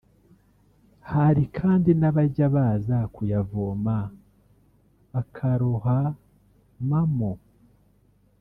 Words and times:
hari 1.11 1.43
kandi 1.57 1.89
n’abajya 1.99 2.45
baza 2.55 2.97
kuyavoma 3.15 3.95
bakarohamamo 5.11 7.31